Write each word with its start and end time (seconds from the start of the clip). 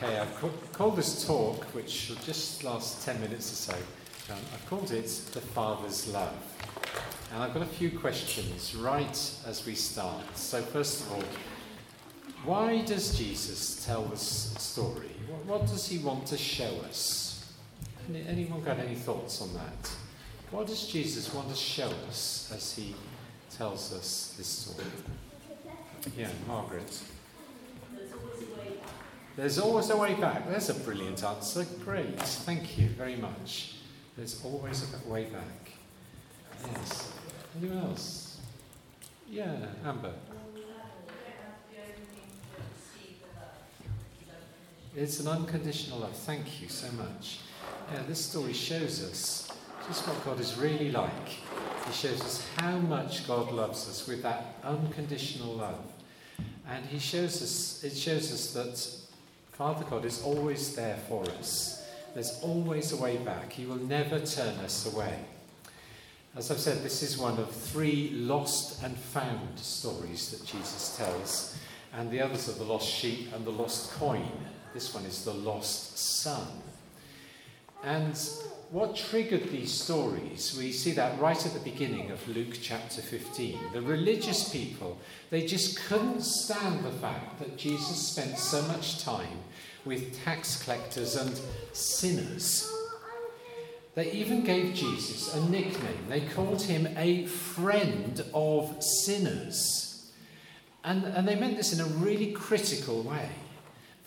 Okay, 0.00 0.16
I've 0.16 0.34
ca- 0.40 0.48
called 0.72 0.96
this 0.96 1.26
talk, 1.26 1.64
which 1.74 2.08
will 2.08 2.16
just 2.24 2.62
last 2.62 3.04
10 3.04 3.20
minutes 3.20 3.50
or 3.50 3.72
so, 3.72 4.32
um, 4.32 4.38
I've 4.54 4.64
called 4.70 4.92
it 4.92 5.06
The 5.32 5.40
Father's 5.40 6.06
Love. 6.12 6.34
And 7.32 7.42
I've 7.42 7.52
got 7.52 7.64
a 7.64 7.66
few 7.66 7.98
questions 7.98 8.76
right 8.76 9.30
as 9.44 9.66
we 9.66 9.74
start. 9.74 10.36
So, 10.36 10.62
first 10.62 11.00
of 11.00 11.12
all, 11.12 11.24
why 12.44 12.82
does 12.82 13.18
Jesus 13.18 13.84
tell 13.84 14.04
this 14.04 14.54
story? 14.58 15.10
What, 15.26 15.60
what 15.60 15.66
does 15.68 15.88
he 15.88 15.98
want 15.98 16.26
to 16.28 16.38
show 16.38 16.70
us? 16.88 17.52
Any, 18.08 18.24
anyone 18.28 18.62
got 18.62 18.78
any 18.78 18.94
thoughts 18.94 19.42
on 19.42 19.52
that? 19.54 19.90
What 20.52 20.68
does 20.68 20.86
Jesus 20.86 21.34
want 21.34 21.48
to 21.50 21.56
show 21.56 21.90
us 22.08 22.52
as 22.54 22.72
he 22.72 22.94
tells 23.56 23.92
us 23.92 24.34
this 24.38 24.46
story? 24.46 24.86
Yeah, 26.16 26.30
Margaret. 26.46 27.02
There's 29.38 29.60
always 29.60 29.88
a 29.90 29.96
way 29.96 30.14
back. 30.14 30.48
There's 30.48 30.68
a 30.68 30.74
brilliant 30.74 31.22
answer. 31.22 31.64
Great. 31.84 32.20
Thank 32.20 32.76
you 32.76 32.88
very 32.88 33.14
much. 33.14 33.76
There's 34.16 34.44
always 34.44 34.84
a 34.92 35.08
way 35.08 35.26
back. 35.26 35.70
Yes. 36.66 37.12
Anyone 37.56 37.84
else? 37.84 38.40
Yeah, 39.30 39.54
Amber. 39.84 40.12
It's 44.96 45.20
an 45.20 45.28
unconditional 45.28 46.00
love. 46.00 46.16
Thank 46.16 46.60
you 46.60 46.68
so 46.68 46.90
much. 46.90 47.38
Yeah, 47.94 48.02
this 48.08 48.18
story 48.18 48.52
shows 48.52 49.04
us 49.04 49.52
just 49.86 50.08
what 50.08 50.24
God 50.24 50.40
is 50.40 50.58
really 50.58 50.90
like. 50.90 51.28
He 51.28 51.92
shows 51.92 52.20
us 52.22 52.44
how 52.56 52.76
much 52.78 53.24
God 53.28 53.52
loves 53.52 53.88
us 53.88 54.08
with 54.08 54.20
that 54.24 54.56
unconditional 54.64 55.54
love. 55.54 55.84
And 56.68 56.84
he 56.86 56.98
shows 56.98 57.40
us 57.40 57.84
it 57.84 57.96
shows 57.96 58.32
us 58.32 58.52
that 58.54 59.07
Father 59.58 59.84
God 59.90 60.04
is 60.04 60.22
always 60.22 60.76
there 60.76 60.98
for 61.08 61.24
us. 61.30 61.84
There's 62.14 62.38
always 62.42 62.92
a 62.92 62.96
way 62.96 63.16
back. 63.16 63.52
He 63.52 63.66
will 63.66 63.74
never 63.74 64.20
turn 64.20 64.54
us 64.58 64.86
away. 64.86 65.18
As 66.36 66.52
I've 66.52 66.60
said, 66.60 66.84
this 66.84 67.02
is 67.02 67.18
one 67.18 67.36
of 67.38 67.50
three 67.50 68.10
lost 68.10 68.80
and 68.84 68.96
found 68.96 69.58
stories 69.58 70.30
that 70.30 70.46
Jesus 70.46 70.96
tells, 70.96 71.58
and 71.92 72.08
the 72.08 72.20
others 72.20 72.48
are 72.48 72.52
the 72.52 72.62
lost 72.62 72.88
sheep 72.88 73.32
and 73.34 73.44
the 73.44 73.50
lost 73.50 73.90
coin. 73.94 74.30
This 74.74 74.94
one 74.94 75.04
is 75.04 75.24
the 75.24 75.34
lost 75.34 75.98
son. 75.98 76.46
And 77.82 78.16
what 78.70 78.94
triggered 78.94 79.48
these 79.50 79.72
stories, 79.72 80.54
we 80.58 80.72
see 80.72 80.92
that 80.92 81.18
right 81.18 81.46
at 81.46 81.54
the 81.54 81.60
beginning 81.60 82.10
of 82.10 82.28
Luke 82.28 82.58
chapter 82.60 83.00
15. 83.00 83.58
The 83.72 83.80
religious 83.80 84.50
people, 84.50 84.98
they 85.30 85.46
just 85.46 85.78
couldn't 85.86 86.20
stand 86.20 86.84
the 86.84 86.90
fact 86.90 87.38
that 87.38 87.56
Jesus 87.56 87.96
spent 87.96 88.38
so 88.38 88.60
much 88.62 89.02
time 89.02 89.38
with 89.86 90.22
tax 90.22 90.62
collectors 90.62 91.16
and 91.16 91.40
sinners. 91.72 92.70
They 93.94 94.12
even 94.12 94.44
gave 94.44 94.74
Jesus 94.74 95.34
a 95.34 95.48
nickname. 95.48 96.04
They 96.08 96.20
called 96.20 96.60
him 96.62 96.88
a 96.96 97.24
friend 97.24 98.22
of 98.34 98.82
sinners. 98.82 100.12
And, 100.84 101.04
and 101.04 101.26
they 101.26 101.36
meant 101.36 101.56
this 101.56 101.72
in 101.72 101.80
a 101.80 101.88
really 101.98 102.32
critical 102.32 103.02
way. 103.02 103.30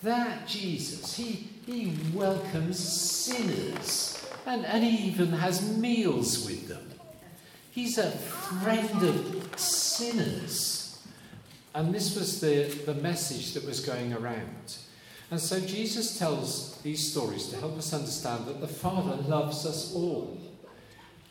That 0.04 0.46
Jesus, 0.46 1.16
he, 1.16 1.48
he 1.66 1.96
welcomes 2.14 2.78
sinners 2.78 4.21
and, 4.46 4.64
and 4.64 4.84
he 4.84 5.08
even 5.08 5.28
has 5.32 5.76
meals 5.76 6.46
with 6.46 6.68
them. 6.68 6.90
He's 7.70 7.98
a 7.98 8.10
friend 8.10 9.02
of 9.02 9.58
sinners. 9.58 11.00
And 11.74 11.94
this 11.94 12.16
was 12.16 12.40
the, 12.40 12.64
the 12.84 12.94
message 12.94 13.54
that 13.54 13.64
was 13.64 13.80
going 13.80 14.12
around. 14.12 14.76
And 15.30 15.40
so 15.40 15.58
Jesus 15.58 16.18
tells 16.18 16.76
these 16.82 17.10
stories 17.10 17.46
to 17.48 17.56
help 17.56 17.78
us 17.78 17.94
understand 17.94 18.44
that 18.46 18.60
the 18.60 18.68
Father 18.68 19.16
loves 19.22 19.64
us 19.64 19.94
all. 19.94 20.38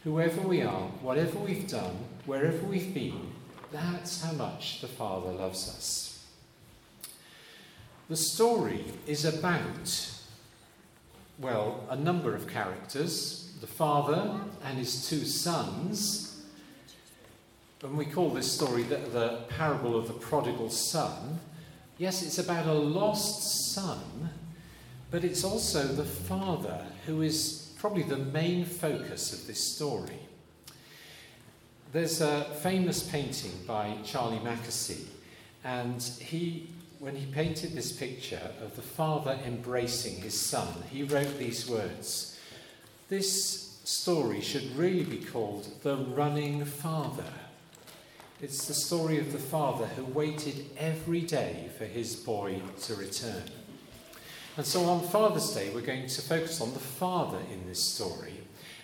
Whoever 0.03 0.42
we 0.42 0.64
are, 0.64 0.88
whatever 1.03 1.38
we've 1.38 1.68
done, 1.68 1.96
wherever 2.25 2.66
we've 2.66 2.91
been, 2.91 3.31
that's 3.72 4.24
how 4.24 4.31
much 4.31 4.81
the 4.81 4.88
Father 4.88 5.31
loves 5.31 5.69
us. 5.69 6.25
The 8.09 8.16
story 8.18 8.84
is 9.06 9.24
about, 9.24 10.11
well, 11.41 11.84
a 11.90 11.96
number 11.96 12.35
of 12.35 12.47
characters 12.47 13.53
the 13.59 13.68
Father 13.68 14.40
and 14.63 14.78
his 14.78 15.07
two 15.07 15.24
sons. 15.25 16.44
And 17.84 17.97
we 17.97 18.06
call 18.06 18.29
this 18.29 18.52
story 18.52 18.84
the, 18.84 18.97
the 18.97 19.40
parable 19.50 19.96
of 19.97 20.07
the 20.07 20.13
prodigal 20.13 20.69
son 20.69 21.40
Yes, 22.01 22.24
it's 22.24 22.40
about 22.40 22.66
a 22.66 22.74
lost 22.74 23.74
son, 23.75 24.31
but 25.12 25.24
it's 25.24 25.44
also 25.44 25.84
the 25.84 26.03
father 26.03 26.84
who 27.06 27.22
is 27.22 27.74
probably 27.78 28.01
the 28.01 28.18
main 28.18 28.66
focus 28.66 29.31
of 29.31 29.46
this 29.46 29.63
story. 29.63 30.18
There's 31.91 32.19
a 32.19 32.46
famous 32.63 33.03
painting 33.03 33.51
by 33.68 33.97
Charlie 34.03 34.40
Mackesy, 34.40 35.03
and 35.63 36.01
he, 36.01 36.69
when 37.01 37.16
he 37.16 37.25
painted 37.25 37.73
this 37.73 37.91
picture 37.91 38.51
of 38.63 38.75
the 38.75 38.81
father 38.81 39.35
embracing 39.44 40.22
his 40.22 40.39
son, 40.39 40.67
he 40.91 41.01
wrote 41.01 41.39
these 41.39 41.67
words 41.67 42.39
This 43.09 43.79
story 43.84 44.39
should 44.39 44.75
really 44.78 45.03
be 45.03 45.17
called 45.17 45.67
The 45.81 45.97
Running 45.97 46.63
Father. 46.63 47.34
It's 48.39 48.67
the 48.67 48.75
story 48.75 49.17
of 49.17 49.31
the 49.31 49.39
father 49.39 49.88
who 49.88 50.06
waited 50.06 50.69
every 50.78 51.22
day 51.22 51.72
for 51.75 51.85
his 51.85 52.16
boy 52.16 52.62
to 52.84 52.94
return. 52.94 53.50
And 54.56 54.66
so 54.66 54.83
on 54.83 55.01
Father's 55.07 55.56
Day, 55.56 55.72
we're 55.73 55.81
going 55.81 56.07
to 56.07 56.22
focus 56.22 56.62
on 56.62 56.72
the 56.73 56.79
father 56.79 57.39
in 57.51 57.68
this 57.68 57.83
story. 57.83 58.33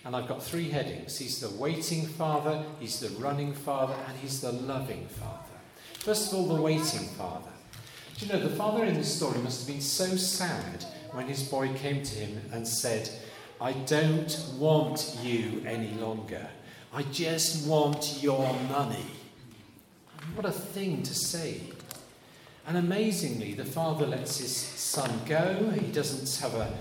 And 0.04 0.16
I've 0.16 0.26
got 0.26 0.42
three 0.42 0.70
headings 0.70 1.18
he's 1.18 1.40
the 1.40 1.50
waiting 1.50 2.04
father, 2.04 2.64
he's 2.80 2.98
the 2.98 3.10
running 3.20 3.54
father, 3.54 3.94
and 4.08 4.18
he's 4.18 4.40
the 4.40 4.52
loving 4.52 5.06
father. 5.06 5.44
First 6.00 6.32
of 6.32 6.38
all, 6.38 6.56
the 6.56 6.60
waiting 6.60 7.06
father. 7.10 7.50
Do 8.18 8.26
you 8.26 8.32
know, 8.32 8.40
the 8.40 8.56
father 8.56 8.84
in 8.84 8.94
this 8.94 9.14
story 9.14 9.38
must 9.38 9.60
have 9.60 9.68
been 9.72 9.80
so 9.80 10.16
sad 10.16 10.84
when 11.12 11.28
his 11.28 11.44
boy 11.44 11.72
came 11.74 12.02
to 12.02 12.14
him 12.16 12.40
and 12.52 12.66
said, 12.66 13.08
I 13.60 13.72
don't 13.72 14.36
want 14.58 15.16
you 15.22 15.62
any 15.64 15.92
longer. 15.92 16.48
I 16.92 17.04
just 17.04 17.68
want 17.68 18.18
your 18.20 18.52
money. 18.68 19.06
What 20.34 20.46
a 20.46 20.50
thing 20.50 21.04
to 21.04 21.14
say. 21.14 21.60
And 22.66 22.76
amazingly, 22.76 23.54
the 23.54 23.64
father 23.64 24.04
lets 24.04 24.38
his 24.38 24.54
son 24.56 25.20
go. 25.24 25.70
He 25.70 25.92
doesn't 25.92 26.42
have 26.42 26.54
a, 26.54 26.76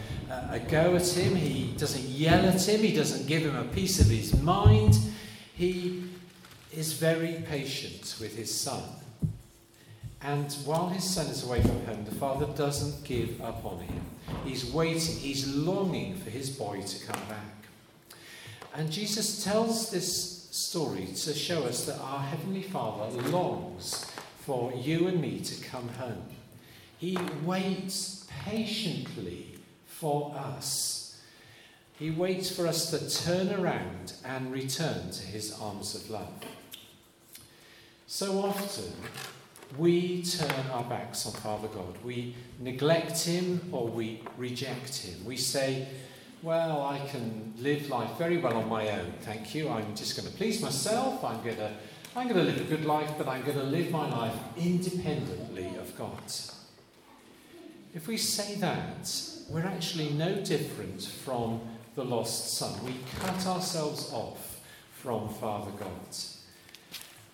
a, 0.52 0.60
go 0.60 0.96
at 0.96 1.08
him. 1.08 1.36
He 1.36 1.72
doesn't 1.78 2.04
yell 2.04 2.48
at 2.48 2.68
him. 2.68 2.82
He 2.82 2.96
doesn't 2.96 3.28
give 3.28 3.44
him 3.44 3.56
a 3.56 3.64
piece 3.66 4.00
of 4.00 4.08
his 4.08 4.36
mind. 4.42 4.98
He 5.54 6.04
is 6.74 6.94
very 6.94 7.44
patient 7.48 8.16
with 8.20 8.36
his 8.36 8.54
son. 8.54 8.82
And 10.22 10.52
while 10.66 10.90
his 10.90 11.04
son 11.04 11.28
is 11.28 11.44
away 11.44 11.62
from 11.62 11.86
home, 11.86 12.06
the 12.06 12.16
father 12.16 12.48
doesn't 12.56 13.04
give 13.04 13.42
up 13.42 13.64
on 13.64 13.80
him. 13.80 14.04
He's 14.44 14.66
waiting, 14.72 15.16
he's 15.16 15.48
longing 15.48 16.16
for 16.16 16.30
his 16.30 16.50
boy 16.50 16.82
to 16.82 17.06
come 17.06 17.22
back. 17.30 17.68
And 18.74 18.92
Jesus 18.92 19.44
tells 19.44 19.92
this 19.92 20.48
story 20.52 21.06
to 21.06 21.34
show 21.34 21.64
us 21.64 21.86
that 21.86 22.00
our 22.00 22.20
Heavenly 22.20 22.64
Father 22.64 23.22
longs 23.30 24.06
for 24.40 24.74
you 24.74 25.08
and 25.08 25.22
me 25.22 25.40
to 25.40 25.64
come 25.64 25.88
home. 25.90 26.24
He 26.98 27.18
waits 27.44 28.28
patiently 28.44 29.60
for 29.86 30.36
us. 30.36 31.22
He 32.00 32.12
waits 32.12 32.56
for 32.56 32.68
us 32.68 32.90
to 32.92 33.24
turn 33.24 33.52
around 33.54 34.14
and 34.24 34.52
return 34.52 35.12
to 35.12 35.24
His 35.24 35.52
arms 35.60 35.96
of 35.96 36.10
love. 36.10 36.32
So 38.08 38.40
often, 38.40 38.94
we 39.78 40.24
turn 40.24 40.66
our 40.72 40.84
backs 40.84 41.26
on 41.26 41.34
Father 41.34 41.68
God. 41.68 41.98
We 42.04 42.36
neglect 42.60 43.24
Him 43.26 43.62
or 43.72 43.88
we 43.88 44.22
reject 44.38 44.98
Him. 44.98 45.26
We 45.26 45.38
say, 45.38 45.88
well, 46.42 46.86
I 46.86 47.00
can 47.08 47.54
live 47.58 47.90
life 47.90 48.18
very 48.18 48.38
well 48.38 48.56
on 48.56 48.70
my 48.70 48.90
own, 48.90 49.12
thank 49.22 49.56
you. 49.56 49.70
I'm 49.70 49.96
just 49.96 50.16
going 50.16 50.30
to 50.30 50.38
please 50.38 50.62
myself. 50.62 51.24
I'm 51.24 51.44
going 51.44 51.58
to, 51.58 51.72
I'm 52.16 52.28
going 52.28 52.46
to 52.46 52.52
live 52.52 52.62
a 52.62 52.64
good 52.64 52.86
life, 52.86 53.12
but 53.18 53.28
I'm 53.28 53.44
going 53.44 53.58
to 53.58 53.64
live 53.64 53.92
my 53.92 54.10
life 54.10 54.36
independently 54.56 55.68
of 55.78 55.98
God. 55.98 56.22
If 57.94 58.08
we 58.08 58.18
say 58.18 58.56
that, 58.56 59.12
we're 59.50 59.66
actually 59.66 60.10
no 60.12 60.36
different 60.36 61.02
from 61.04 61.62
the 61.96 62.06
lost 62.06 62.54
son. 62.54 62.74
We 62.86 62.96
cut 63.20 63.48
ourselves 63.48 64.12
off 64.14 64.60
from 64.92 65.30
Father 65.30 65.72
God. 65.72 66.16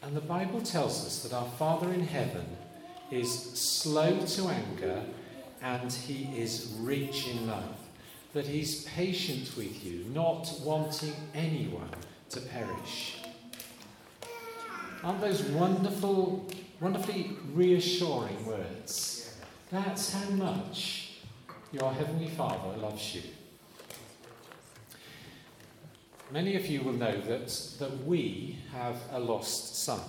And 0.03 0.15
the 0.15 0.21
Bible 0.21 0.61
tells 0.61 1.05
us 1.05 1.23
that 1.23 1.33
our 1.33 1.49
Father 1.57 1.91
in 1.93 2.05
heaven 2.05 2.45
is 3.09 3.31
slow 3.31 4.19
to 4.19 4.47
anger 4.49 5.03
and 5.61 5.91
he 5.91 6.29
is 6.37 6.75
rich 6.81 7.27
in 7.29 7.47
love 7.47 7.77
that 8.33 8.47
he's 8.47 8.83
patient 8.85 9.55
with 9.55 9.85
you, 9.85 10.05
not 10.13 10.51
wanting 10.63 11.13
anyone 11.33 11.89
to 12.29 12.41
perish. 12.41 13.17
Aren't 15.03 15.21
those 15.21 15.43
wonderful, 15.43 16.49
wonderfully 16.81 17.37
reassuring 17.53 18.45
words? 18.45 19.37
That's 19.71 20.13
how 20.13 20.29
much 20.31 21.19
Your 21.71 21.93
Heavenly 21.93 22.29
Father 22.29 22.77
loves 22.77 23.15
you. 23.15 23.21
Many 26.33 26.55
of 26.55 26.65
you 26.65 26.81
will 26.81 26.93
know 26.93 27.15
that, 27.15 27.47
that 27.77 28.05
we 28.05 28.57
have 28.71 28.95
a 29.11 29.19
lost 29.19 29.75
son. 29.75 29.99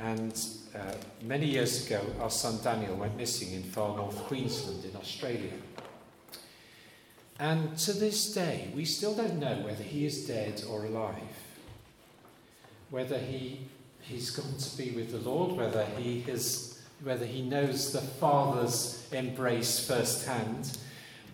And 0.00 0.36
uh, 0.74 0.94
many 1.22 1.46
years 1.46 1.86
ago, 1.86 2.04
our 2.20 2.30
son 2.30 2.58
Daniel 2.64 2.96
went 2.96 3.16
missing 3.16 3.54
in 3.54 3.62
far 3.62 3.96
north 3.96 4.16
Queensland 4.24 4.84
in 4.84 4.96
Australia. 4.96 5.52
And 7.38 7.78
to 7.78 7.92
this 7.92 8.34
day, 8.34 8.72
we 8.74 8.84
still 8.84 9.14
don't 9.14 9.38
know 9.38 9.54
whether 9.58 9.84
he 9.84 10.04
is 10.04 10.26
dead 10.26 10.64
or 10.68 10.84
alive. 10.84 11.22
Whether 12.90 13.18
he, 13.18 13.60
he's 14.00 14.30
gone 14.30 14.58
to 14.58 14.76
be 14.76 14.90
with 14.90 15.12
the 15.12 15.30
Lord, 15.30 15.52
whether 15.52 15.84
he, 15.96 16.22
has, 16.22 16.82
whether 17.04 17.24
he 17.24 17.42
knows 17.42 17.92
the 17.92 18.00
Father's 18.00 19.06
embrace 19.12 19.78
firsthand, 19.86 20.76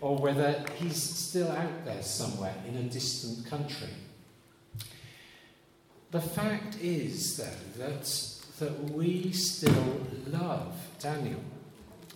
or 0.01 0.17
whether 0.17 0.63
he's 0.77 1.01
still 1.01 1.51
out 1.51 1.85
there 1.85 2.01
somewhere 2.01 2.55
in 2.67 2.75
a 2.75 2.83
distant 2.83 3.45
country. 3.45 3.89
The 6.09 6.21
fact 6.21 6.77
is, 6.81 7.37
though, 7.37 7.79
that, 7.85 8.03
that 8.59 8.91
we 8.91 9.31
still 9.31 10.01
love 10.27 10.75
Daniel 10.99 11.39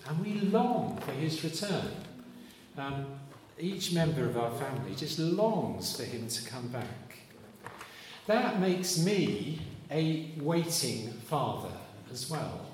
and 0.07 0.19
we 0.23 0.41
long 0.41 0.97
for 0.97 1.11
his 1.11 1.43
return. 1.43 1.91
Um, 2.77 3.05
each 3.57 3.93
member 3.93 4.25
of 4.25 4.37
our 4.37 4.51
family 4.51 4.95
just 4.95 5.17
longs 5.17 5.95
for 5.95 6.03
him 6.03 6.27
to 6.27 6.49
come 6.49 6.67
back. 6.67 7.19
That 8.27 8.59
makes 8.59 8.97
me 8.97 9.61
a 9.89 10.31
waiting 10.37 11.11
father 11.11 11.71
as 12.11 12.29
well. 12.29 12.65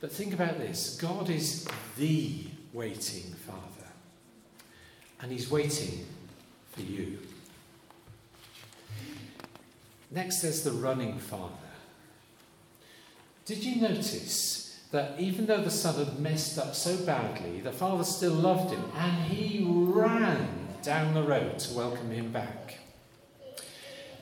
But 0.00 0.12
think 0.12 0.32
about 0.32 0.58
this 0.58 0.96
God 1.00 1.28
is 1.28 1.66
the 1.96 2.44
waiting 2.72 3.34
father, 3.46 3.77
and 5.20 5.32
he's 5.32 5.50
waiting 5.50 6.06
for 6.72 6.82
you. 6.82 7.18
Next, 10.10 10.40
there's 10.40 10.62
the 10.62 10.72
running 10.72 11.18
father. 11.18 11.54
Did 13.44 13.64
you 13.64 13.80
notice 13.80 14.58
that 14.90 15.18
even 15.20 15.46
though 15.46 15.62
the 15.62 15.70
son 15.70 16.02
had 16.02 16.18
messed 16.18 16.58
up 16.58 16.74
so 16.74 16.96
badly, 17.04 17.60
the 17.60 17.72
father 17.72 18.04
still 18.04 18.32
loved 18.32 18.72
him 18.72 18.84
and 18.96 19.24
he 19.24 19.64
ran 19.68 20.48
down 20.82 21.12
the 21.12 21.22
road 21.22 21.58
to 21.58 21.74
welcome 21.74 22.10
him 22.10 22.32
back. 22.32 22.78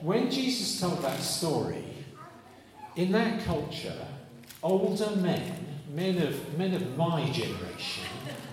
When 0.00 0.31
Jesus 0.31 0.81
told 0.81 1.02
that 1.02 1.20
story, 1.20 1.84
in 2.96 3.12
that 3.12 3.44
culture, 3.44 4.06
older 4.62 5.14
men, 5.16 5.66
men 5.94 6.19
of, 6.19 6.58
men 6.58 6.75
of 6.75 6.96
my 6.96 7.31
generation, 7.31 8.04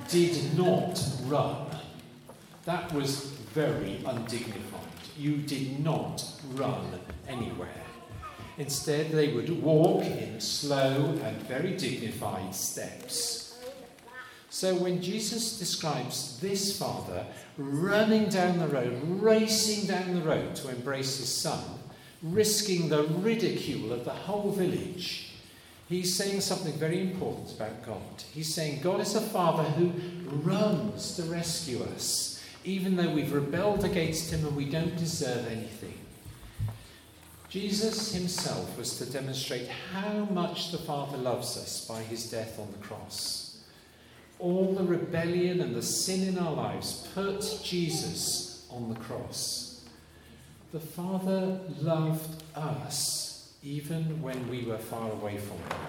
did 0.10 0.58
not 0.58 1.02
run. 1.26 1.73
That 2.66 2.94
was 2.94 3.18
very 3.54 4.00
undignified. 4.06 4.82
You 5.18 5.38
did 5.38 5.84
not 5.84 6.24
run 6.54 7.00
anywhere. 7.28 7.70
Instead, 8.58 9.12
they 9.12 9.34
would 9.34 9.62
walk 9.62 10.04
in 10.04 10.40
slow 10.40 11.18
and 11.24 11.38
very 11.44 11.76
dignified 11.76 12.54
steps. 12.56 13.44
So, 14.50 14.76
when 14.76 15.02
Jesus 15.02 15.58
describes 15.58 16.40
this 16.40 16.78
father 16.78 17.26
running 17.58 18.30
down 18.30 18.60
the 18.60 18.68
road, 18.68 19.02
racing 19.04 19.88
down 19.88 20.14
the 20.14 20.22
road 20.22 20.56
to 20.58 20.70
embrace 20.70 21.18
his 21.18 21.36
son, 21.36 21.64
risking 22.22 22.88
the 22.88 23.04
ridicule 23.04 23.92
of 23.92 24.06
the 24.06 24.12
whole 24.12 24.52
village, 24.52 25.34
he's 25.90 26.16
saying 26.16 26.42
something 26.42 26.74
very 26.74 27.02
important 27.02 27.52
about 27.52 27.84
God. 27.84 28.24
He's 28.32 28.54
saying 28.54 28.82
God 28.82 29.02
is 29.02 29.16
a 29.16 29.22
father 29.22 29.64
who 29.64 29.92
runs 30.30 31.16
to 31.16 31.24
rescue 31.24 31.84
us, 31.96 32.33
even 32.64 32.96
though 32.96 33.10
we've 33.10 33.34
rebelled 33.34 33.84
against 33.84 34.32
him 34.32 34.46
and 34.46 34.56
we 34.56 34.66
don't 34.66 34.96
deserve 34.98 35.48
anything. 35.48 35.98
Jesus 37.50 38.14
himself 38.14 38.78
was 38.78 38.98
to 38.98 39.06
demonstrate 39.06 39.68
how 39.68 40.26
much 40.32 40.72
the 40.72 40.78
Father 40.78 41.18
loves 41.18 41.56
us 41.58 41.86
by 41.86 42.02
his 42.02 42.32
death 42.32 42.58
on 42.60 42.72
the 42.72 42.80
cross. 42.80 43.64
All 44.40 44.74
the 44.74 44.84
rebellion 44.84 45.62
and 45.62 45.76
the 45.76 45.84
sin 45.84 46.28
in 46.28 46.40
our 46.40 46.54
lives 46.54 47.08
put 47.14 47.60
Jesus 47.64 48.66
on 48.72 48.90
the 48.90 49.00
cross. 49.00 49.86
The 50.72 50.80
Father 50.80 51.60
loved 51.80 52.44
us 52.56 53.54
even 53.62 54.22
when 54.22 54.50
we 54.50 54.66
were 54.66 54.80
far 54.80 55.12
away 55.12 55.38
from 55.38 55.58
him. 55.58 55.88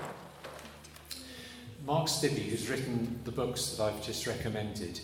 Mark 1.86 2.08
Stibbe, 2.08 2.48
who's 2.48 2.68
written 2.68 3.20
the 3.24 3.32
books 3.32 3.70
that 3.70 3.82
I've 3.84 4.04
just 4.04 4.26
recommended, 4.26 5.00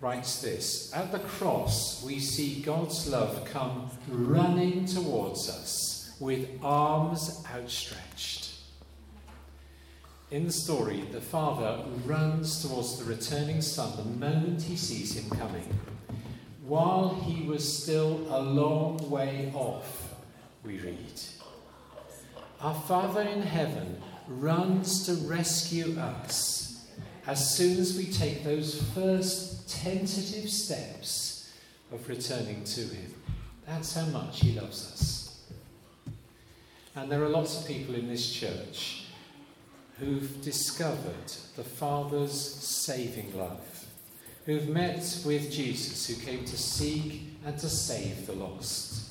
writes 0.00 0.40
this 0.40 0.92
At 0.94 1.12
the 1.12 1.18
cross, 1.18 2.02
we 2.04 2.20
see 2.20 2.62
God's 2.62 3.08
love 3.08 3.44
come 3.44 3.90
running 4.08 4.86
towards 4.86 5.48
us 5.48 6.12
with 6.20 6.48
arms 6.62 7.44
outstretched. 7.52 8.50
In 10.30 10.44
the 10.44 10.52
story, 10.52 11.04
the 11.10 11.20
father 11.20 11.84
runs 12.04 12.62
towards 12.62 12.98
the 12.98 13.04
returning 13.04 13.62
son 13.62 13.96
the 13.96 14.26
moment 14.26 14.62
he 14.62 14.76
sees 14.76 15.16
him 15.16 15.30
coming. 15.38 15.78
While 16.64 17.14
he 17.24 17.46
was 17.48 17.82
still 17.82 18.26
a 18.28 18.42
long 18.42 19.08
way 19.08 19.50
off, 19.54 20.14
we 20.62 20.78
read. 20.80 21.20
Our 22.60 22.74
Father 22.74 23.22
in 23.22 23.40
heaven 23.40 24.02
runs 24.26 25.06
to 25.06 25.14
rescue 25.26 25.98
us 25.98 26.86
as 27.26 27.56
soon 27.56 27.78
as 27.78 27.96
we 27.96 28.06
take 28.06 28.44
those 28.44 28.82
first 28.94 29.47
tentative 29.68 30.50
steps 30.50 31.52
of 31.92 32.08
returning 32.08 32.64
to 32.64 32.80
Him. 32.80 33.14
That's 33.66 33.94
how 33.94 34.06
much 34.06 34.40
He 34.40 34.58
loves 34.58 34.92
us. 34.92 35.42
And 36.96 37.12
there 37.12 37.22
are 37.22 37.28
lots 37.28 37.60
of 37.60 37.66
people 37.66 37.94
in 37.94 38.08
this 38.08 38.32
church 38.32 39.04
who've 39.98 40.42
discovered 40.42 41.28
the 41.56 41.64
Father's 41.64 42.32
saving 42.32 43.36
love, 43.36 43.86
who've 44.46 44.68
met 44.68 45.22
with 45.24 45.50
Jesus, 45.50 46.06
who 46.06 46.24
came 46.24 46.44
to 46.44 46.56
seek 46.56 47.22
and 47.44 47.58
to 47.58 47.68
save 47.68 48.26
the 48.26 48.32
lost. 48.32 49.10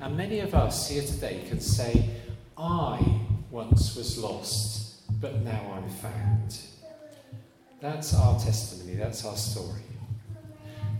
And 0.00 0.16
many 0.16 0.40
of 0.40 0.54
us 0.54 0.88
here 0.88 1.02
today 1.02 1.42
can 1.48 1.60
say, 1.60 2.10
I 2.58 3.20
once 3.50 3.96
was 3.96 4.18
lost, 4.18 5.20
but 5.20 5.40
now 5.42 5.74
I'm 5.76 5.88
found. 5.88 6.58
That's 7.80 8.14
our 8.14 8.38
testimony, 8.38 8.96
that's 8.96 9.24
our 9.24 9.36
story. 9.36 9.82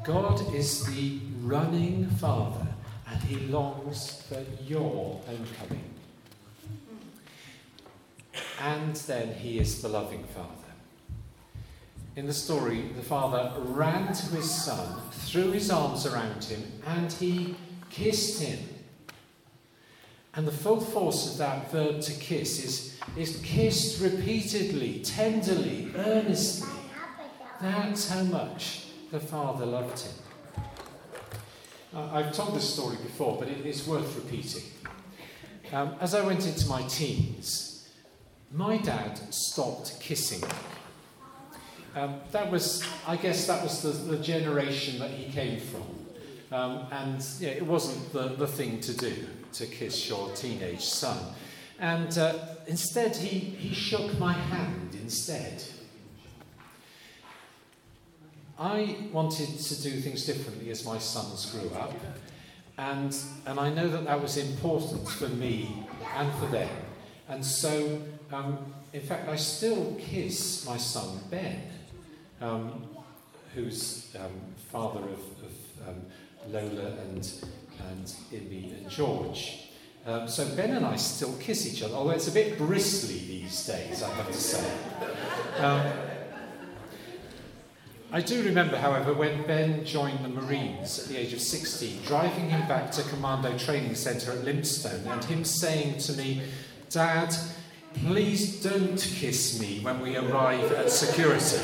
God 0.04 0.54
is 0.54 0.84
the 0.84 1.18
running 1.40 2.06
Father, 2.06 2.66
and 3.08 3.22
He 3.22 3.36
longs 3.46 4.22
for 4.28 4.44
your 4.62 5.22
homecoming. 5.26 5.84
And 8.60 8.94
then 8.94 9.34
He 9.34 9.58
is 9.58 9.80
the 9.80 9.88
loving 9.88 10.24
Father. 10.24 10.50
In 12.16 12.26
the 12.26 12.34
story, 12.34 12.82
the 12.94 13.02
father 13.02 13.52
ran 13.60 14.12
to 14.12 14.26
his 14.26 14.48
son, 14.48 15.00
threw 15.10 15.50
his 15.50 15.68
arms 15.68 16.06
around 16.06 16.44
him, 16.44 16.62
and 16.86 17.10
he 17.10 17.56
kissed 17.90 18.40
him. 18.40 18.60
And 20.34 20.46
the 20.46 20.52
full 20.52 20.80
force 20.80 21.32
of 21.32 21.38
that 21.38 21.72
verb 21.72 22.02
to 22.02 22.12
kiss 22.12 22.64
is, 22.64 23.00
is 23.16 23.40
kissed 23.42 24.00
repeatedly, 24.00 25.00
tenderly, 25.00 25.90
earnestly. 25.96 26.68
That's 27.60 28.08
how 28.08 28.22
much 28.22 28.83
the 29.14 29.20
father 29.20 29.64
loved 29.64 30.00
him. 30.00 30.12
Uh, 31.94 32.08
I've 32.14 32.32
told 32.32 32.56
this 32.56 32.68
story 32.74 32.96
before, 32.96 33.38
but 33.38 33.46
it 33.46 33.64
is 33.64 33.86
worth 33.86 34.16
repeating. 34.16 34.64
Um, 35.72 35.94
as 36.00 36.16
I 36.16 36.26
went 36.26 36.44
into 36.48 36.66
my 36.66 36.82
teens, 36.82 37.88
my 38.50 38.76
dad 38.76 39.16
stopped 39.32 40.00
kissing 40.00 40.40
me. 40.40 40.54
Um, 41.94 42.22
that 42.32 42.50
was, 42.50 42.82
I 43.06 43.14
guess, 43.14 43.46
that 43.46 43.62
was 43.62 43.82
the, 43.82 43.90
the 43.90 44.20
generation 44.20 44.98
that 44.98 45.10
he 45.10 45.30
came 45.30 45.60
from. 45.60 45.86
Um, 46.50 46.86
and 46.90 47.24
yeah, 47.38 47.50
it 47.50 47.64
wasn't 47.64 48.12
the, 48.12 48.30
the 48.30 48.48
thing 48.48 48.80
to 48.80 48.96
do 48.96 49.14
to 49.52 49.66
kiss 49.66 50.08
your 50.08 50.28
teenage 50.30 50.84
son. 50.84 51.18
And 51.78 52.18
uh, 52.18 52.34
instead, 52.66 53.14
he, 53.14 53.38
he 53.38 53.72
shook 53.76 54.18
my 54.18 54.32
hand 54.32 54.98
instead. 55.00 55.62
I 58.64 58.96
wanted 59.12 59.58
to 59.58 59.82
do 59.82 59.90
things 60.00 60.24
differently 60.24 60.70
as 60.70 60.86
my 60.86 60.96
sons 60.96 61.44
grew 61.52 61.68
up, 61.78 61.92
and, 62.78 63.14
and 63.44 63.60
I 63.60 63.68
know 63.68 63.88
that 63.88 64.06
that 64.06 64.22
was 64.22 64.38
important 64.38 65.06
for 65.06 65.28
me 65.28 65.84
and 66.16 66.32
for 66.36 66.46
them. 66.46 66.70
And 67.28 67.44
so, 67.44 68.00
um, 68.32 68.72
in 68.94 69.02
fact, 69.02 69.28
I 69.28 69.36
still 69.36 69.94
kiss 70.00 70.64
my 70.66 70.78
son 70.78 71.20
Ben, 71.30 71.60
um, 72.40 72.86
who's 73.54 74.16
um, 74.18 74.32
father 74.72 75.00
of, 75.00 75.20
of 75.42 75.86
um, 75.86 76.00
Lola 76.48 76.92
and, 77.02 77.30
and 77.90 78.06
Imi 78.32 78.78
and 78.78 78.88
George. 78.88 79.68
Um, 80.06 80.26
so 80.26 80.48
Ben 80.56 80.70
and 80.70 80.86
I 80.86 80.96
still 80.96 81.34
kiss 81.34 81.70
each 81.70 81.82
other, 81.82 81.96
although 81.96 82.12
it's 82.12 82.28
a 82.28 82.32
bit 82.32 82.56
bristly 82.56 83.18
these 83.18 83.66
days, 83.66 84.02
I 84.02 84.08
have 84.14 84.28
to 84.28 84.32
say. 84.32 84.72
Um, 85.58 85.82
I 88.14 88.20
do 88.20 88.44
remember, 88.44 88.76
however, 88.76 89.12
when 89.12 89.44
Ben 89.44 89.84
joined 89.84 90.24
the 90.24 90.28
Marines 90.28 91.00
at 91.00 91.06
the 91.06 91.16
age 91.16 91.32
of 91.32 91.40
16, 91.40 92.02
driving 92.02 92.48
him 92.48 92.60
back 92.68 92.92
to 92.92 93.02
Commando 93.02 93.58
Training 93.58 93.96
Centre 93.96 94.30
at 94.30 94.44
Lympstone, 94.44 95.04
and 95.04 95.24
him 95.24 95.42
saying 95.44 95.98
to 95.98 96.12
me, 96.12 96.42
Dad, 96.90 97.34
please 97.92 98.62
don't 98.62 99.00
kiss 99.00 99.58
me 99.60 99.80
when 99.80 99.98
we 99.98 100.16
arrive 100.16 100.70
at 100.70 100.92
security. 100.92 101.58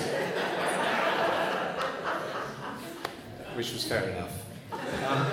Which 3.54 3.72
was 3.72 3.84
fair 3.84 4.08
enough. 4.08 4.42
Um, 5.06 5.26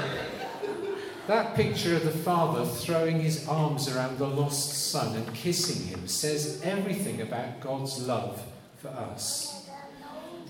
that 1.26 1.56
picture 1.56 1.96
of 1.96 2.04
the 2.04 2.12
father 2.12 2.64
throwing 2.64 3.22
his 3.22 3.48
arms 3.48 3.90
around 3.90 4.20
the 4.20 4.28
lost 4.28 4.92
son 4.92 5.16
and 5.16 5.34
kissing 5.34 5.88
him 5.88 6.08
says 6.08 6.62
everything 6.64 7.22
about 7.22 7.60
God's 7.60 8.06
love 8.06 8.40
for 8.78 8.90
us. 8.90 9.57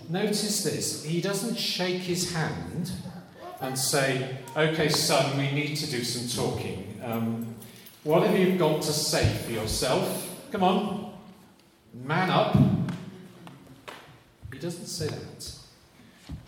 Notice 0.10 0.64
this 0.64 1.04
he 1.04 1.20
doesn't 1.20 1.58
shake 1.58 2.02
his 2.02 2.34
hand 2.34 2.92
and 3.60 3.78
say, 3.78 4.38
Okay, 4.56 4.90
son, 4.90 5.38
we 5.38 5.52
need 5.52 5.76
to 5.76 5.88
do 5.90 6.04
some 6.04 6.46
talking. 6.46 7.00
Um, 7.04 7.56
what 8.04 8.26
have 8.26 8.38
you 8.38 8.58
got 8.58 8.82
to 8.84 8.94
say 8.94 9.26
for 9.46 9.52
yourself? 9.52 10.50
Come 10.52 10.64
on, 10.64 11.14
man 11.94 12.30
up. 12.30 12.58
He 14.54 14.60
doesn't 14.60 14.88
say 14.88 15.08
that. 15.08 15.52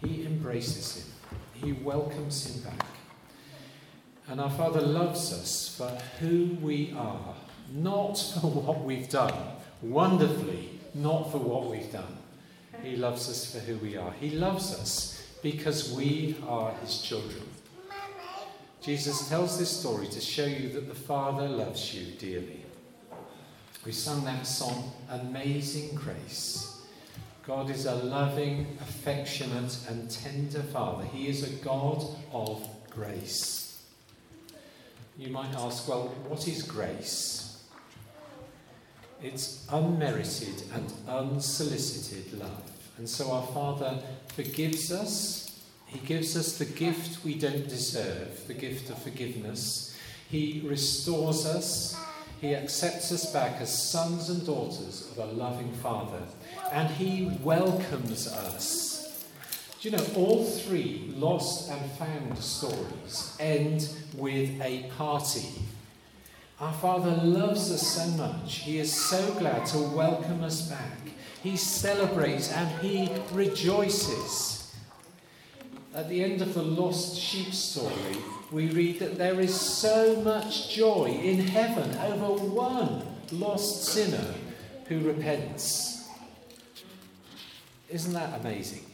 He 0.02 0.26
embraces 0.26 0.98
him, 0.98 1.14
he 1.54 1.74
welcomes 1.74 2.46
him 2.46 2.64
back. 2.64 2.86
And 4.30 4.40
our 4.40 4.50
Father 4.50 4.82
loves 4.82 5.34
us 5.34 5.76
for 5.76 5.90
who 6.20 6.58
we 6.62 6.94
are, 6.96 7.36
not 7.74 8.18
for 8.18 8.50
what 8.50 8.84
we've 8.84 9.10
done. 9.10 9.34
Wonderfully, 9.82 10.80
not 10.94 11.32
for 11.32 11.40
what 11.40 11.70
we've 11.70 11.92
done. 11.92 12.18
He 12.84 12.96
loves 12.96 13.30
us 13.30 13.52
for 13.52 13.60
who 13.60 13.78
we 13.78 13.98
are. 13.98 14.12
He 14.20 14.32
loves 14.32 14.74
us 14.74 15.24
because 15.42 15.92
we 15.92 16.36
are 16.48 16.74
his 16.82 17.02
children. 17.02 17.44
Jesus 18.82 19.28
tells 19.28 19.60
this 19.60 19.70
story 19.70 20.08
to 20.08 20.22
show 20.22 20.46
you 20.46 20.70
that 20.70 20.88
the 20.88 20.96
Father 20.96 21.48
loves 21.48 21.94
you 21.94 22.14
dearly. 22.18 22.66
We 23.86 23.92
sung 23.92 24.24
that 24.26 24.48
song, 24.48 24.92
Amazing 25.10 25.96
Grace. 25.96 26.82
God 27.46 27.70
is 27.70 27.86
a 27.86 27.96
loving, 27.96 28.78
affectionate, 28.82 29.78
and 29.90 30.10
tender 30.10 30.62
Father. 30.62 31.06
He 31.06 31.28
is 31.28 31.44
a 31.44 31.64
God 31.64 32.04
of 32.32 32.68
grace. 32.90 33.82
You 35.18 35.32
might 35.32 35.54
ask, 35.56 35.88
well, 35.88 36.10
what 36.28 36.48
is 36.48 36.62
grace? 36.62 37.49
It's 39.22 39.66
unmerited 39.72 40.64
and 40.74 40.94
unsolicited 41.08 42.40
love. 42.40 42.64
And 42.98 43.08
so 43.08 43.32
our 43.32 43.48
Father 43.48 44.00
forgives 44.34 44.92
us 44.92 45.50
he 45.90 46.00
gives 46.00 46.38
us 46.38 46.60
the 46.60 46.66
gift 46.66 47.24
we 47.26 47.34
don't 47.34 47.68
deserve, 47.68 48.46
the 48.48 48.54
gift 48.54 48.92
of 48.92 49.02
forgiveness. 49.02 49.98
He 50.30 50.62
restores 50.64 51.48
us. 51.48 52.00
He 52.40 52.54
accepts 52.54 53.12
us 53.12 53.34
back 53.34 53.60
as 53.60 53.90
sons 53.90 54.30
and 54.30 54.46
daughters 54.46 55.10
of 55.12 55.18
a 55.18 55.26
loving 55.26 55.72
Father. 55.74 56.22
And 56.72 56.90
He 56.90 57.32
welcomes 57.44 58.28
us. 58.28 59.26
Do 59.82 59.90
you 59.90 59.98
know, 59.98 60.06
all 60.16 60.46
three 60.46 61.12
lost 61.16 61.72
and 61.72 61.92
found 61.94 62.38
stories 62.38 63.36
end 63.40 63.90
with 64.16 64.62
a 64.62 64.84
party. 64.96 65.48
Our 66.60 66.74
Father 66.74 67.12
loves 67.12 67.72
us 67.72 67.88
so 67.88 68.06
much. 68.18 68.56
He 68.56 68.80
is 68.80 68.94
so 68.94 69.34
glad 69.36 69.66
to 69.68 69.78
welcome 69.78 70.44
us 70.44 70.70
back. 70.70 70.98
He 71.42 71.56
celebrates 71.56 72.52
and 72.52 72.70
He 72.82 73.10
rejoices. 73.32 74.76
At 75.96 76.10
the 76.10 76.22
end 76.22 76.42
of 76.42 76.54
the 76.54 76.62
lost 76.62 77.18
sheep 77.18 77.54
story, 77.54 78.18
we 78.52 78.70
read 78.72 79.00
that 79.00 79.18
there 79.18 79.40
is 79.40 79.60
so 79.60 80.22
much 80.22 80.70
joy 80.70 81.06
in 81.06 81.40
heaven 81.40 81.98
over 82.00 82.44
one 82.44 83.04
lost 83.32 83.86
sinner 83.86 84.34
who 84.88 85.00
repents. 85.00 86.10
Isn't 87.90 88.14
that 88.14 88.38
amazing? 88.42 88.86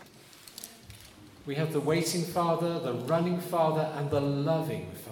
We 1.48 1.56
have 1.56 1.74
the 1.74 1.82
waiting 1.82 2.24
Father, 2.24 2.80
the 2.80 2.94
running 2.94 3.40
Father, 3.40 3.92
and 3.98 4.10
the 4.12 4.22
loving 4.22 4.92
Father. 4.92 5.05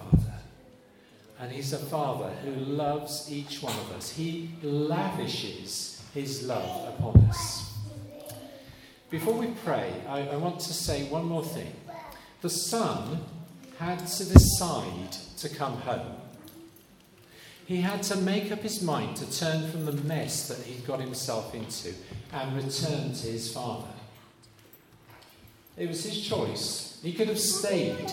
And 1.40 1.52
He's 1.52 1.72
a 1.72 1.78
Father 1.78 2.30
who 2.44 2.52
loves 2.52 3.30
each 3.30 3.62
one 3.62 3.76
of 3.76 3.92
us. 3.92 4.10
He 4.10 4.50
lavishes 4.62 6.02
His 6.14 6.46
love 6.46 6.94
upon 6.94 7.16
us. 7.24 7.72
Before 9.10 9.34
we 9.34 9.48
pray, 9.64 9.92
I, 10.08 10.28
I 10.28 10.36
want 10.36 10.60
to 10.60 10.72
say 10.72 11.04
one 11.04 11.26
more 11.26 11.44
thing. 11.44 11.72
The 12.40 12.50
son 12.50 13.24
had 13.78 14.06
to 14.06 14.24
decide 14.24 15.12
to 15.38 15.48
come 15.48 15.76
home. 15.78 16.16
He 17.66 17.80
had 17.80 18.02
to 18.04 18.16
make 18.16 18.52
up 18.52 18.60
his 18.60 18.82
mind 18.82 19.16
to 19.16 19.38
turn 19.38 19.70
from 19.70 19.86
the 19.86 19.92
mess 19.92 20.48
that 20.48 20.58
he'd 20.58 20.86
got 20.86 21.00
himself 21.00 21.54
into 21.54 21.94
and 22.32 22.56
return 22.56 23.14
to 23.14 23.26
his 23.26 23.52
father. 23.52 23.88
It 25.76 25.88
was 25.88 26.04
his 26.04 26.20
choice. 26.20 27.00
He 27.02 27.12
could 27.12 27.28
have 27.28 27.38
stayed 27.38 28.12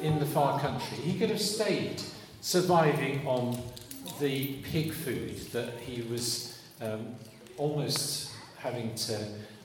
in 0.00 0.18
the 0.18 0.26
far 0.26 0.60
country, 0.60 0.98
he 0.98 1.18
could 1.18 1.30
have 1.30 1.40
stayed 1.40 2.02
surviving 2.44 3.26
on 3.26 3.58
the 4.20 4.56
pig 4.70 4.92
food 4.92 5.34
that 5.52 5.70
he 5.80 6.02
was 6.02 6.60
um, 6.82 7.14
almost 7.56 8.32
having 8.58 8.94
to 8.94 9.16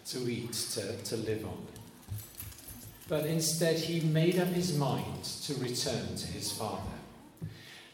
to 0.05 0.31
eat, 0.31 0.53
to, 0.53 0.95
to 1.03 1.17
live 1.17 1.45
on. 1.45 1.67
But 3.09 3.25
instead, 3.25 3.75
he 3.75 4.00
made 4.00 4.39
up 4.39 4.48
his 4.48 4.77
mind 4.77 5.24
to 5.43 5.55
return 5.55 6.15
to 6.15 6.27
his 6.27 6.53
father. 6.53 6.95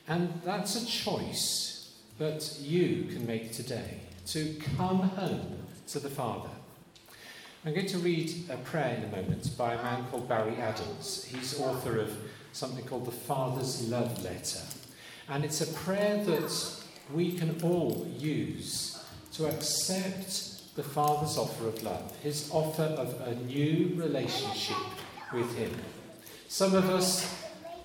And 0.07 0.39
that's 0.45 0.81
a 0.81 0.85
choice 0.85 1.95
that 2.19 2.57
you 2.61 3.05
can 3.11 3.25
make 3.25 3.51
today 3.53 4.01
to 4.27 4.55
come 4.77 4.99
home 4.99 5.65
to 5.87 5.99
the 5.99 6.09
Father. 6.09 6.49
I'm 7.65 7.73
going 7.73 7.87
to 7.87 7.97
read 7.97 8.31
a 8.49 8.57
prayer 8.57 8.95
in 8.95 9.03
a 9.03 9.07
moment 9.07 9.57
by 9.57 9.73
a 9.73 9.83
man 9.83 10.05
called 10.11 10.29
Barry 10.29 10.55
Adams. 10.57 11.25
He's 11.25 11.59
author 11.59 11.99
of 11.99 12.15
something 12.55 12.85
called 12.85 13.05
the 13.05 13.11
Father's 13.11 13.89
Love 13.89 14.23
Letter. 14.23 14.61
And 15.27 15.43
it's 15.43 15.59
a 15.59 15.67
prayer 15.67 16.23
that 16.23 16.83
we 17.13 17.33
can 17.33 17.61
all 17.61 18.07
use 18.17 19.03
to 19.33 19.47
accept 19.47 20.73
the 20.75 20.83
Father's 20.83 21.37
offer 21.37 21.67
of 21.67 21.83
love, 21.83 22.15
his 22.23 22.49
offer 22.53 22.83
of 22.83 23.19
a 23.27 23.35
new 23.35 23.91
relationship 23.95 24.77
with 25.33 25.53
him. 25.57 25.71
Some 26.47 26.75
of 26.75 26.89
us 26.89 27.29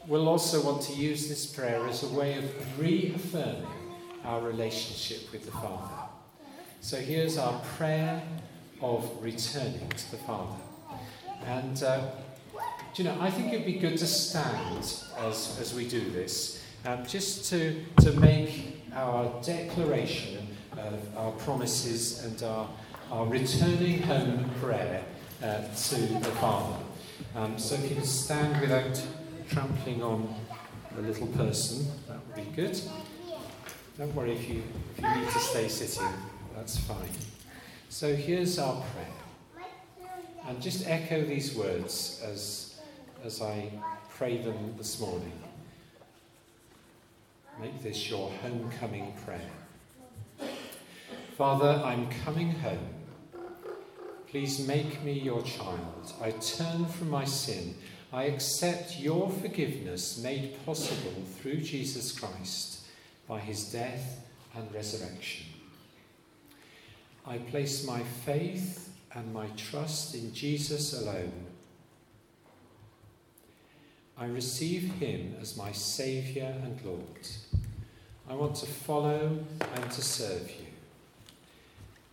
will 0.06 0.28
also 0.28 0.62
want 0.62 0.82
to 0.82 0.92
use 0.92 1.28
this 1.28 1.46
prayer 1.46 1.84
as 1.88 2.04
a 2.04 2.08
way 2.08 2.38
of 2.38 2.78
reaffirming 2.78 3.66
our 4.24 4.40
relationship 4.40 5.32
with 5.32 5.46
the 5.46 5.52
Father. 5.52 6.08
So 6.80 6.96
here's 6.96 7.38
our 7.38 7.60
prayer 7.76 8.22
of 8.80 9.10
returning 9.20 9.88
to 9.88 10.10
the 10.12 10.16
Father. 10.18 10.60
And 11.44 11.82
uh, 11.82 12.02
do 12.94 13.02
you 13.02 13.08
know, 13.08 13.16
I 13.20 13.30
think 13.30 13.52
it'd 13.52 13.66
be 13.66 13.74
good 13.74 13.98
to 13.98 14.06
stand 14.06 14.78
as, 15.18 15.58
as 15.60 15.74
we 15.74 15.88
do 15.88 16.10
this, 16.10 16.64
um, 16.84 17.06
just 17.06 17.48
to, 17.50 17.84
to 18.00 18.12
make 18.12 18.82
our 18.94 19.32
declaration 19.42 20.46
of 20.76 21.16
our 21.16 21.32
promises 21.32 22.24
and 22.24 22.42
our, 22.42 22.68
our 23.10 23.26
returning 23.26 24.02
home 24.02 24.50
prayer 24.60 25.04
uh, 25.42 25.62
to 25.88 25.96
the 26.00 26.32
Father. 26.40 26.76
Um, 27.36 27.58
so 27.58 27.76
if 27.76 27.88
you 27.88 27.96
can 27.96 28.04
stand 28.04 28.60
without 28.60 29.00
trampling 29.48 30.02
on 30.02 30.34
the 30.96 31.02
little 31.02 31.28
person, 31.28 31.86
that 32.08 32.18
would 32.26 32.36
be 32.36 32.56
good. 32.56 32.80
Don't 33.98 34.14
worry 34.14 34.32
if 34.32 34.48
you, 34.48 34.62
if 34.96 35.02
you 35.04 35.20
need 35.20 35.30
to 35.30 35.38
stay 35.38 35.68
sitting, 35.68 36.08
that's 36.56 36.78
fine. 36.78 37.10
So 37.88 38.14
here's 38.14 38.58
our 38.58 38.82
prayer. 38.92 39.66
And 40.48 40.60
just 40.60 40.88
echo 40.88 41.22
these 41.24 41.54
words 41.54 42.22
as, 42.24 42.69
as 43.24 43.42
I 43.42 43.70
pray 44.08 44.38
them 44.38 44.74
this 44.76 45.00
morning. 45.00 45.32
Make 47.60 47.82
this 47.82 48.08
your 48.08 48.30
homecoming 48.42 49.14
prayer. 49.24 50.50
Father, 51.36 51.82
I'm 51.84 52.08
coming 52.24 52.52
home. 52.52 52.88
Please 54.28 54.66
make 54.66 55.02
me 55.02 55.12
your 55.12 55.42
child. 55.42 56.12
I 56.22 56.30
turn 56.30 56.86
from 56.86 57.10
my 57.10 57.24
sin. 57.24 57.74
I 58.12 58.24
accept 58.24 58.98
your 58.98 59.30
forgiveness 59.30 60.18
made 60.18 60.64
possible 60.64 61.22
through 61.38 61.58
Jesus 61.58 62.18
Christ 62.18 62.80
by 63.28 63.40
his 63.40 63.70
death 63.72 64.26
and 64.56 64.72
resurrection. 64.74 65.46
I 67.26 67.38
place 67.38 67.86
my 67.86 68.02
faith 68.24 68.92
and 69.14 69.32
my 69.32 69.46
trust 69.56 70.14
in 70.14 70.32
Jesus 70.32 70.92
alone. 71.00 71.49
I 74.20 74.26
receive 74.26 74.82
him 75.00 75.34
as 75.40 75.56
my 75.56 75.72
Saviour 75.72 76.52
and 76.62 76.78
Lord. 76.84 77.26
I 78.28 78.34
want 78.34 78.54
to 78.56 78.66
follow 78.66 79.38
and 79.74 79.90
to 79.90 80.02
serve 80.02 80.50
you. 80.50 80.66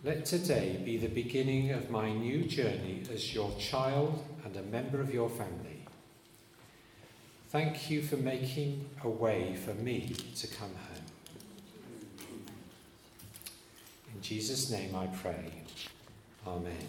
Let 0.05 0.23
today 0.23 0.81
be 0.85 0.95
the 0.95 1.09
beginning 1.09 1.71
of 1.71 1.89
my 1.89 2.13
new 2.13 2.45
journey 2.45 3.03
as 3.13 3.35
your 3.35 3.51
child 3.59 4.23
and 4.45 4.55
a 4.55 4.61
member 4.61 5.01
of 5.01 5.13
your 5.13 5.29
family. 5.29 5.83
Thank 7.49 7.89
you 7.89 8.01
for 8.01 8.15
making 8.15 8.89
a 9.03 9.09
way 9.09 9.57
for 9.57 9.73
me 9.73 10.15
to 10.37 10.47
come 10.47 10.69
home. 10.69 11.03
In 14.15 14.21
Jesus' 14.21 14.71
name 14.71 14.95
I 14.95 15.07
pray. 15.07 15.51
Amen. 16.47 16.87